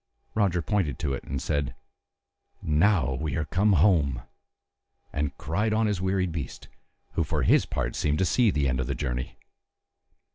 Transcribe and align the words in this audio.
Roger 0.33 0.63
pointed 0.63 0.97
to 0.97 1.13
it, 1.13 1.23
and 1.25 1.39
said, 1.39 1.75
"Now 2.63 3.13
we 3.13 3.35
are 3.35 3.45
come 3.45 3.73
home," 3.73 4.23
and 5.13 5.37
cried 5.37 5.73
on 5.73 5.85
his 5.85 6.01
wearied 6.01 6.31
beast, 6.31 6.67
who 7.11 7.23
for 7.23 7.43
his 7.43 7.67
part 7.67 7.95
seemed 7.95 8.17
to 8.17 8.25
see 8.25 8.49
the 8.49 8.67
end 8.67 8.79
of 8.79 8.87
his 8.87 8.97
journey. 8.97 9.37